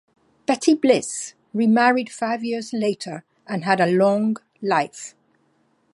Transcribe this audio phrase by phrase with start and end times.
[0.47, 5.13] Betty Bliss remarried five years later and had a long life.